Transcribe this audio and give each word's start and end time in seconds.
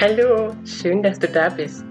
Hallo, 0.00 0.56
schön, 0.64 1.02
dass 1.02 1.18
du 1.18 1.28
da 1.28 1.50
bist. 1.50 1.84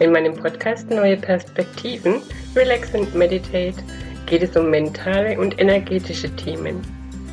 In 0.00 0.12
meinem 0.12 0.34
Podcast 0.34 0.90
Neue 0.90 1.16
Perspektiven, 1.16 2.20
Relax 2.54 2.94
and 2.94 3.14
Meditate 3.14 3.82
geht 4.26 4.42
es 4.42 4.54
um 4.54 4.68
mentale 4.68 5.40
und 5.40 5.58
energetische 5.58 6.28
Themen, 6.36 6.82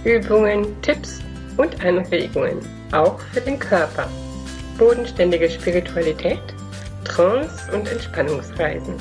Übungen, 0.06 0.82
Tipps 0.84 1.20
und 1.58 1.84
Anregungen, 1.84 2.60
auch 2.94 3.20
für 3.34 3.42
den 3.42 3.60
Körper, 3.60 4.10
bodenständige 4.78 5.50
Spiritualität, 5.50 6.40
Trance 7.04 7.70
und 7.74 7.92
Entspannungsreisen. 7.92 8.96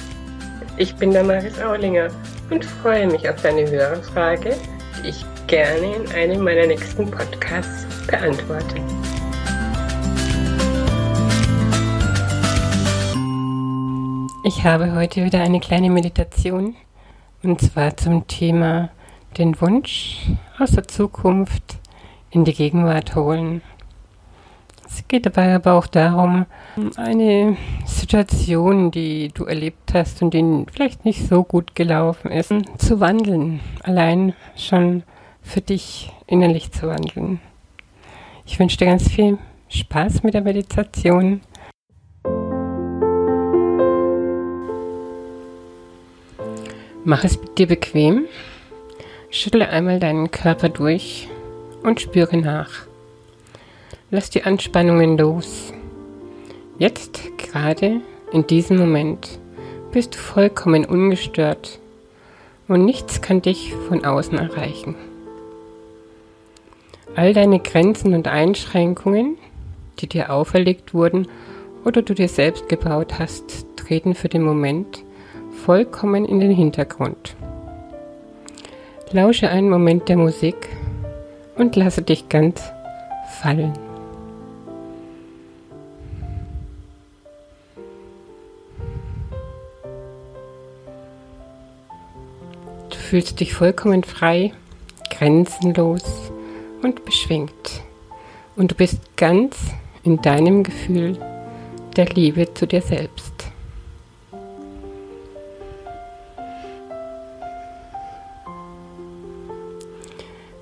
Ich 0.79 0.93
bin 0.97 1.13
Damaris 1.13 1.61
Aulinger 1.61 2.09
und 2.51 2.65
freue 2.65 3.07
mich 3.07 3.31
auf 3.31 3.41
deine 3.41 3.71
Hörerfrage, 3.71 4.57
die 5.01 5.11
ich 5.11 5.25
gerne 5.47 5.95
in 5.95 6.11
einem 6.11 6.43
meiner 6.43 6.67
nächsten 6.67 7.09
Podcasts 7.09 7.87
beantworte. 8.09 8.96
Ich 14.49 14.63
habe 14.63 14.95
heute 14.95 15.25
wieder 15.25 15.41
eine 15.41 15.59
kleine 15.59 15.91
Meditation 15.91 16.77
und 17.43 17.61
zwar 17.61 17.97
zum 17.97 18.29
Thema 18.29 18.91
den 19.37 19.61
Wunsch 19.61 20.21
aus 20.61 20.71
der 20.71 20.87
Zukunft 20.87 21.79
in 22.31 22.45
die 22.45 22.53
Gegenwart 22.55 23.17
holen. 23.17 23.61
Es 24.87 25.03
geht 25.09 25.27
dabei 25.27 25.53
aber 25.53 25.73
auch 25.73 25.89
darum, 25.89 26.47
eine 26.95 27.57
Situation, 27.87 28.93
die 28.93 29.33
du 29.35 29.47
erlebt 29.47 29.93
hast 29.95 30.23
und 30.23 30.33
die 30.33 30.65
vielleicht 30.73 31.05
nicht 31.05 31.27
so 31.27 31.43
gut 31.43 31.75
gelaufen 31.75 32.31
ist, 32.31 32.55
zu 32.79 33.01
wandeln. 33.01 33.59
Allein 33.83 34.33
schon 34.55 35.03
für 35.43 35.61
dich 35.61 36.13
innerlich 36.29 36.71
zu 36.71 36.87
wandeln. 36.87 37.41
Ich 38.45 38.61
wünsche 38.61 38.77
dir 38.77 38.87
ganz 38.87 39.09
viel 39.09 39.39
Spaß 39.71 40.23
mit 40.23 40.35
der 40.35 40.43
Meditation. 40.43 41.41
Mach 47.09 47.23
es 47.23 47.39
dir 47.57 47.69
bequem, 47.69 48.25
schüttle 49.31 49.69
einmal 49.69 50.01
deinen 50.01 50.33
Körper 50.33 50.69
durch 50.69 51.29
und 51.85 52.01
spüre 52.01 52.37
nach. 52.37 52.89
Lass 54.11 54.29
die 54.29 54.43
Anspannungen 54.43 55.17
los. 55.17 55.73
Jetzt, 56.81 57.39
gerade 57.39 58.01
in 58.33 58.49
diesem 58.49 58.79
Moment, 58.79 59.39
bist 59.93 60.17
du 60.17 60.19
vollkommen 60.19 60.85
ungestört 60.85 61.79
und 62.67 62.85
nichts 62.85 63.21
kann 63.21 63.41
dich 63.41 63.73
von 63.87 64.05
außen 64.05 64.37
erreichen. 64.37 64.97
All 67.15 67.33
deine 67.35 67.61
Grenzen 67.61 68.15
und 68.15 68.27
Einschränkungen, 68.27 69.39
die 70.01 70.09
dir 70.09 70.33
auferlegt 70.33 70.93
wurden 70.93 71.29
oder 71.85 72.03
du 72.03 72.15
dir 72.15 72.29
selbst 72.29 72.69
gebaut 72.69 73.21
hast, 73.21 73.65
treten 73.77 74.17
für 74.17 74.29
den 74.29 74.43
Moment 74.43 75.06
vollkommen 75.67 76.25
in 76.25 76.39
den 76.39 76.53
Hintergrund. 76.53 77.35
Lausche 79.11 79.51
einen 79.51 79.69
Moment 79.69 80.09
der 80.09 80.17
Musik 80.17 80.69
und 81.57 81.75
lasse 81.75 82.03
dich 82.03 82.29
ganz 82.29 82.63
fallen. 83.41 83.73
Du 92.89 92.97
fühlst 92.97 93.41
dich 93.41 93.53
vollkommen 93.53 94.05
frei, 94.05 94.53
grenzenlos 95.11 96.31
und 96.81 97.05
beschwingt. 97.05 97.83
Und 98.55 98.71
du 98.71 98.75
bist 98.77 99.01
ganz 99.17 99.57
in 100.05 100.23
deinem 100.23 100.63
Gefühl 100.63 101.19
der 101.97 102.07
Liebe 102.07 102.55
zu 102.55 102.69
dir 102.69 102.83
selbst. 102.83 103.36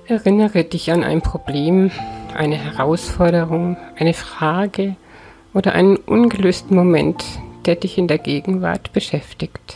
Erinnere 0.07 0.63
dich 0.63 0.91
an 0.91 1.03
ein 1.03 1.23
Problem, 1.23 1.89
eine 2.35 2.57
Herausforderung, 2.57 3.75
eine 3.97 4.13
Frage 4.13 4.97
oder 5.51 5.73
einen 5.73 5.95
ungelösten 5.95 6.75
Moment, 6.77 7.25
der 7.65 7.75
dich 7.75 7.97
in 7.97 8.07
der 8.07 8.19
Gegenwart 8.19 8.93
beschäftigt. 8.93 9.75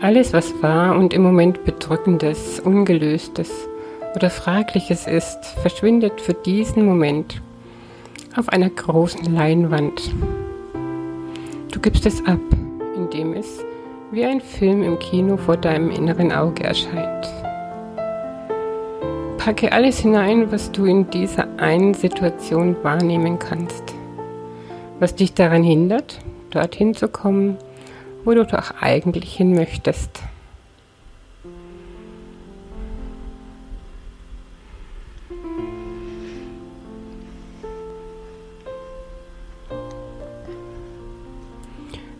Alles, 0.00 0.32
was 0.32 0.62
wahr 0.62 0.96
und 0.96 1.12
im 1.12 1.22
Moment 1.22 1.64
bedrückendes, 1.64 2.60
ungelöstes 2.60 3.50
oder 4.14 4.30
fragliches 4.30 5.08
ist, 5.08 5.44
verschwindet 5.60 6.20
für 6.20 6.34
diesen 6.34 6.86
Moment 6.86 7.42
auf 8.36 8.48
einer 8.48 8.70
großen 8.70 9.34
Leinwand. 9.34 10.14
Du 11.72 11.80
gibst 11.80 12.06
es 12.06 12.24
ab, 12.24 12.38
indem 12.94 13.32
es 13.32 13.64
wie 14.10 14.24
ein 14.24 14.40
Film 14.40 14.82
im 14.82 14.98
Kino 14.98 15.36
vor 15.36 15.56
deinem 15.56 15.90
inneren 15.90 16.32
Auge 16.32 16.64
erscheint. 16.64 17.28
Packe 19.36 19.72
alles 19.72 19.98
hinein, 19.98 20.50
was 20.50 20.72
du 20.72 20.86
in 20.86 21.10
dieser 21.10 21.46
einen 21.58 21.94
Situation 21.94 22.76
wahrnehmen 22.82 23.38
kannst, 23.38 23.94
was 24.98 25.14
dich 25.14 25.34
daran 25.34 25.62
hindert, 25.62 26.18
dorthin 26.50 26.94
zu 26.94 27.08
kommen, 27.08 27.58
wo 28.24 28.32
du 28.32 28.44
doch 28.44 28.74
eigentlich 28.80 29.34
hin 29.34 29.54
möchtest. 29.54 30.22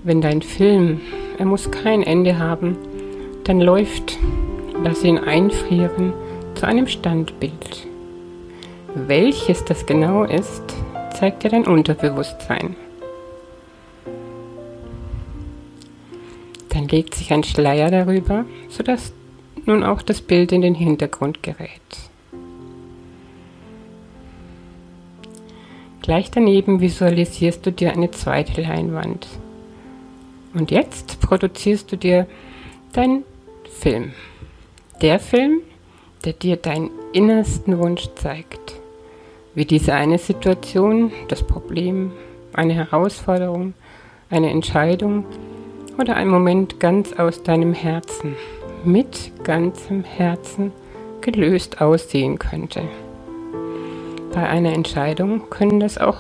Wenn 0.04 0.22
dein 0.22 0.40
Film 0.40 1.00
er 1.38 1.46
muss 1.46 1.70
kein 1.70 2.02
Ende 2.02 2.38
haben. 2.38 2.76
Dann 3.44 3.60
läuft, 3.60 4.18
lass 4.82 5.04
ihn 5.04 5.18
einfrieren 5.18 6.12
zu 6.54 6.66
einem 6.66 6.86
Standbild. 6.86 7.86
Welches 8.94 9.64
das 9.64 9.86
genau 9.86 10.24
ist, 10.24 10.62
zeigt 11.16 11.44
dir 11.44 11.50
dein 11.50 11.66
Unterbewusstsein. 11.66 12.74
Dann 16.70 16.88
legt 16.88 17.14
sich 17.14 17.32
ein 17.32 17.44
Schleier 17.44 17.90
darüber, 17.90 18.44
sodass 18.68 19.12
nun 19.64 19.84
auch 19.84 20.02
das 20.02 20.20
Bild 20.20 20.52
in 20.52 20.62
den 20.62 20.74
Hintergrund 20.74 21.42
gerät. 21.42 21.70
Gleich 26.02 26.30
daneben 26.30 26.80
visualisierst 26.80 27.64
du 27.66 27.70
dir 27.70 27.92
eine 27.92 28.10
zweite 28.10 28.62
Leinwand. 28.62 29.26
Und 30.54 30.70
jetzt 30.70 31.20
produzierst 31.20 31.92
du 31.92 31.96
dir 31.96 32.26
deinen 32.92 33.24
Film. 33.80 34.12
Der 35.02 35.18
Film, 35.18 35.60
der 36.24 36.32
dir 36.32 36.56
deinen 36.56 36.90
innersten 37.12 37.78
Wunsch 37.78 38.08
zeigt. 38.16 38.74
Wie 39.54 39.64
diese 39.64 39.94
eine 39.94 40.18
Situation, 40.18 41.12
das 41.28 41.42
Problem, 41.42 42.12
eine 42.52 42.74
Herausforderung, 42.74 43.74
eine 44.30 44.50
Entscheidung 44.50 45.24
oder 45.98 46.16
ein 46.16 46.28
Moment 46.28 46.80
ganz 46.80 47.12
aus 47.12 47.42
deinem 47.42 47.72
Herzen, 47.72 48.36
mit 48.84 49.32
ganzem 49.44 50.04
Herzen 50.04 50.72
gelöst 51.20 51.80
aussehen 51.80 52.38
könnte. 52.38 52.82
Bei 54.32 54.48
einer 54.48 54.72
Entscheidung 54.72 55.50
können 55.50 55.80
das 55.80 55.98
auch 55.98 56.18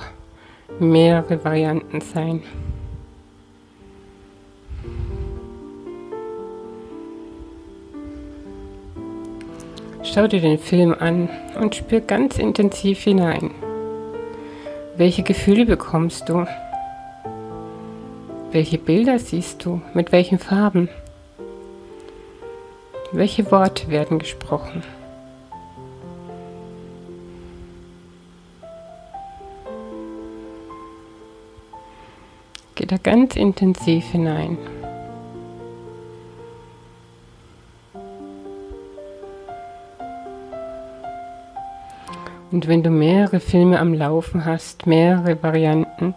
mehrere 0.80 1.44
Varianten 1.44 2.00
sein. 2.00 2.42
Schau 10.14 10.26
dir 10.26 10.40
den 10.40 10.58
Film 10.58 10.94
an 10.98 11.28
und 11.60 11.74
spür 11.74 12.00
ganz 12.00 12.38
intensiv 12.38 13.00
hinein. 13.00 13.50
Welche 14.96 15.22
Gefühle 15.22 15.66
bekommst 15.66 16.30
du? 16.30 16.46
Welche 18.50 18.78
Bilder 18.78 19.18
siehst 19.18 19.66
du? 19.66 19.82
Mit 19.92 20.10
welchen 20.10 20.38
Farben? 20.38 20.88
Welche 23.12 23.50
Worte 23.50 23.90
werden 23.90 24.18
gesprochen? 24.18 24.82
Geh 32.76 32.86
da 32.86 32.96
ganz 32.96 33.36
intensiv 33.36 34.06
hinein. 34.06 34.56
Und 42.58 42.66
wenn 42.66 42.82
du 42.82 42.90
mehrere 42.90 43.38
Filme 43.38 43.78
am 43.78 43.94
Laufen 43.94 44.44
hast, 44.44 44.84
mehrere 44.88 45.40
Varianten, 45.44 46.12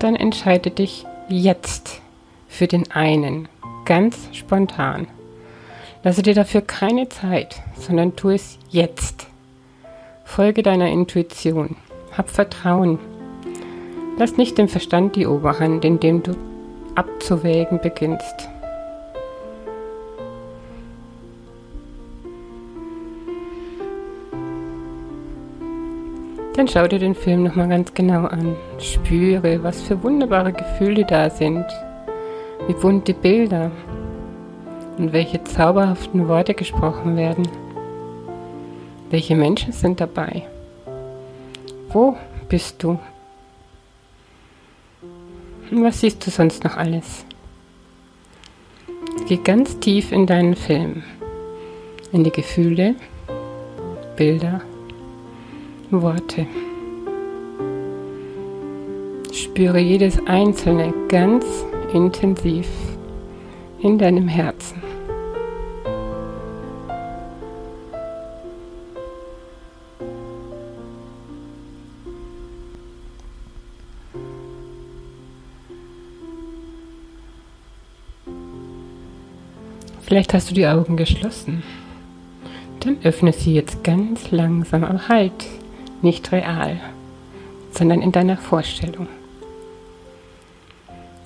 dann 0.00 0.16
entscheide 0.16 0.72
dich 0.72 1.06
jetzt 1.28 2.02
für 2.48 2.66
den 2.66 2.90
einen, 2.90 3.46
ganz 3.84 4.16
spontan. 4.32 5.06
Lasse 6.02 6.22
dir 6.22 6.34
dafür 6.34 6.62
keine 6.62 7.08
Zeit, 7.08 7.62
sondern 7.78 8.16
tu 8.16 8.30
es 8.30 8.58
jetzt. 8.68 9.28
Folge 10.24 10.64
deiner 10.64 10.88
Intuition. 10.88 11.76
Hab 12.18 12.30
Vertrauen. 12.30 12.98
Lass 14.18 14.36
nicht 14.36 14.58
dem 14.58 14.66
Verstand 14.66 15.14
die 15.14 15.28
Oberhand, 15.28 15.84
indem 15.84 16.20
du 16.20 16.32
abzuwägen 16.96 17.80
beginnst. 17.80 18.48
Dann 26.56 26.68
schau 26.68 26.88
dir 26.88 26.98
den 26.98 27.14
Film 27.14 27.42
nochmal 27.42 27.68
ganz 27.68 27.92
genau 27.92 28.24
an. 28.24 28.56
Spüre, 28.78 29.62
was 29.62 29.82
für 29.82 30.02
wunderbare 30.02 30.54
Gefühle 30.54 31.04
da 31.04 31.28
sind. 31.28 31.66
Wie 32.66 32.72
bunte 32.72 33.12
Bilder. 33.12 33.70
Und 34.96 35.12
welche 35.12 35.44
zauberhaften 35.44 36.28
Worte 36.28 36.54
gesprochen 36.54 37.14
werden. 37.18 37.46
Welche 39.10 39.36
Menschen 39.36 39.72
sind 39.72 40.00
dabei? 40.00 40.44
Wo 41.90 42.16
bist 42.48 42.82
du? 42.82 42.98
Und 45.70 45.84
was 45.84 46.00
siehst 46.00 46.26
du 46.26 46.30
sonst 46.30 46.64
noch 46.64 46.78
alles? 46.78 47.26
Geh 49.28 49.36
ganz 49.36 49.78
tief 49.80 50.10
in 50.10 50.26
deinen 50.26 50.56
Film, 50.56 51.02
in 52.12 52.24
die 52.24 52.30
Gefühle, 52.30 52.94
Bilder 54.16 54.62
Worte. 56.02 56.46
Spüre 59.32 59.78
jedes 59.78 60.18
einzelne 60.26 60.92
ganz 61.08 61.44
intensiv 61.92 62.68
in 63.80 63.98
deinem 63.98 64.28
Herzen. 64.28 64.82
Vielleicht 80.06 80.34
hast 80.34 80.50
du 80.50 80.54
die 80.54 80.66
Augen 80.66 80.96
geschlossen. 80.96 81.62
Dann 82.80 82.98
öffne 83.02 83.32
sie 83.32 83.54
jetzt 83.54 83.82
ganz 83.82 84.30
langsam, 84.30 84.84
aber 84.84 85.08
halt 85.08 85.32
nicht 86.02 86.32
real, 86.32 86.80
sondern 87.72 88.02
in 88.02 88.12
deiner 88.12 88.36
Vorstellung. 88.36 89.08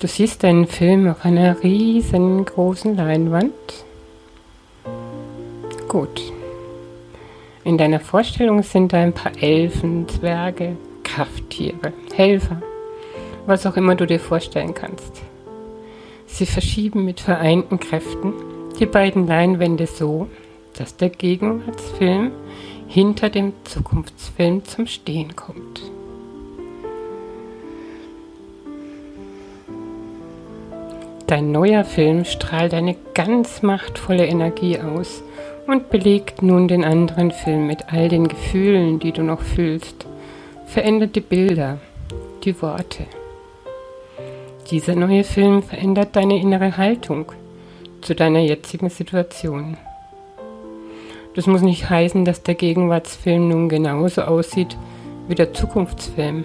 Du 0.01 0.07
siehst 0.07 0.43
deinen 0.45 0.67
Film 0.67 1.09
auf 1.09 1.25
einer 1.25 1.63
riesengroßen 1.63 2.97
Leinwand. 2.97 3.53
Gut. 5.89 6.23
In 7.65 7.77
deiner 7.77 8.01
Vorstellung 8.01 8.63
sind 8.63 8.95
da 8.95 9.03
ein 9.03 9.13
paar 9.13 9.33
Elfen, 9.43 10.09
Zwerge, 10.09 10.77
Krafttiere, 11.05 11.93
Helfer, 12.15 12.63
was 13.45 13.67
auch 13.67 13.77
immer 13.77 13.95
du 13.95 14.07
dir 14.07 14.21
vorstellen 14.21 14.73
kannst. 14.73 15.21
Sie 16.27 16.47
verschieben 16.47 17.05
mit 17.05 17.21
vereinten 17.21 17.79
Kräften 17.79 18.33
die 18.79 18.87
beiden 18.87 19.27
Leinwände 19.27 19.87
so, 19.87 20.29
dass 20.79 20.97
der 20.97 21.11
Gegenwartsfilm 21.11 22.31
hinter 22.91 23.31
dem 23.31 23.53
Zukunftsfilm 23.63 24.65
zum 24.65 24.89
Stehen 24.89 25.37
kommt. 25.37 25.81
Dein 31.29 31.53
neuer 31.53 31.85
Film 31.85 32.25
strahlt 32.25 32.75
eine 32.75 32.97
ganz 33.15 33.63
machtvolle 33.63 34.27
Energie 34.27 34.81
aus 34.81 35.23
und 35.69 35.91
belegt 35.91 36.43
nun 36.43 36.67
den 36.67 36.85
anderen 36.85 37.31
Film 37.31 37.69
mit 37.69 37.93
all 37.93 38.09
den 38.09 38.27
Gefühlen, 38.27 38.99
die 38.99 39.13
du 39.13 39.23
noch 39.23 39.41
fühlst, 39.41 40.07
verändert 40.67 41.15
die 41.15 41.21
Bilder, 41.21 41.79
die 42.43 42.61
Worte. 42.61 43.07
Dieser 44.73 44.97
neue 44.97 45.23
Film 45.23 45.63
verändert 45.63 46.17
deine 46.17 46.41
innere 46.41 46.77
Haltung 46.77 47.31
zu 48.01 48.17
deiner 48.17 48.41
jetzigen 48.41 48.91
Situation. 48.91 49.77
Das 51.35 51.47
muss 51.47 51.63
nicht 51.63 51.89
heißen, 51.89 52.25
dass 52.25 52.43
der 52.43 52.55
Gegenwartsfilm 52.55 53.49
nun 53.49 53.69
genauso 53.69 54.23
aussieht 54.23 54.77
wie 55.29 55.35
der 55.35 55.53
Zukunftsfilm. 55.53 56.45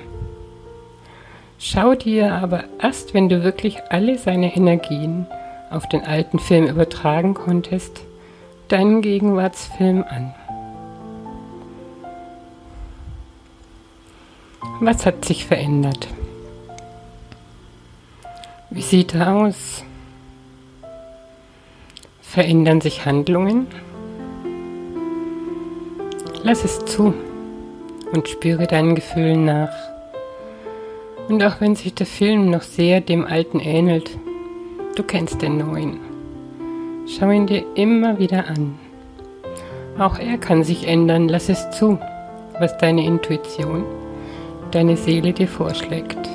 Schau 1.57 1.95
dir 1.95 2.33
aber 2.33 2.65
erst, 2.79 3.13
wenn 3.13 3.29
du 3.29 3.43
wirklich 3.43 3.79
alle 3.89 4.17
seine 4.17 4.55
Energien 4.55 5.25
auf 5.71 5.89
den 5.89 6.05
alten 6.05 6.37
Film 6.37 6.67
übertragen 6.67 7.33
konntest, 7.33 8.01
deinen 8.67 9.01
Gegenwartsfilm 9.01 10.03
an. 10.07 10.33
Was 14.81 15.05
hat 15.05 15.25
sich 15.25 15.45
verändert? 15.45 16.07
Wie 18.69 18.81
sieht 18.81 19.15
er 19.15 19.33
aus? 19.33 19.83
Verändern 22.21 22.81
sich 22.81 23.05
Handlungen? 23.05 23.67
Lass 26.47 26.63
es 26.63 26.85
zu 26.85 27.11
und 28.13 28.29
spüre 28.29 28.67
deinen 28.67 28.93
Gefühlen 28.93 29.45
nach. 29.45 29.73
Und 31.27 31.43
auch 31.43 31.59
wenn 31.59 31.75
sich 31.75 31.95
der 31.95 32.05
Film 32.05 32.51
noch 32.51 32.61
sehr 32.61 33.01
dem 33.01 33.25
alten 33.25 33.59
ähnelt, 33.59 34.11
du 34.95 35.01
kennst 35.01 35.41
den 35.41 35.57
neuen. 35.57 35.97
Schau 37.07 37.31
ihn 37.31 37.47
dir 37.47 37.65
immer 37.73 38.19
wieder 38.19 38.47
an. 38.47 38.77
Auch 39.97 40.19
er 40.19 40.37
kann 40.37 40.63
sich 40.63 40.87
ändern, 40.87 41.29
lass 41.29 41.49
es 41.49 41.71
zu, 41.71 41.97
was 42.59 42.77
deine 42.77 43.03
Intuition, 43.03 43.83
deine 44.69 44.97
Seele 44.97 45.33
dir 45.33 45.47
vorschlägt. 45.47 46.29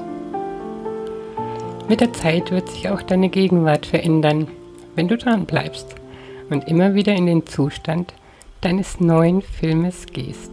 Mit 1.89 2.01
der 2.01 2.13
Zeit 2.15 2.51
wird 2.51 2.69
sich 2.69 2.89
auch 2.89 3.03
deine 3.03 3.29
Gegenwart 3.29 3.87
verändern, 3.87 4.49
wenn 4.97 5.07
du 5.07 5.17
dran 5.17 5.47
bleibst 5.47 5.95
und 6.51 6.67
immer 6.67 6.95
wieder 6.95 7.15
in 7.15 7.27
den 7.27 7.47
Zustand 7.47 8.13
deines 8.61 9.01
neuen 9.01 9.43
Filmes 9.43 10.07
gehst. 10.07 10.53